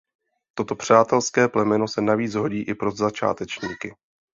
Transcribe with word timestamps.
Toto 0.57 0.75
přátelské 0.75 1.47
plemeno 1.47 1.87
se 1.87 2.01
navíc 2.01 2.35
hodí 2.35 2.61
i 2.61 2.75
pro 2.75 2.91
začátečníky. 2.91 3.95